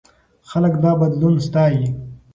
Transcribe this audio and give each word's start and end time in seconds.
خلک 0.49 0.73
دا 0.83 0.91
بدلون 1.01 1.35
ستایي. 1.45 1.85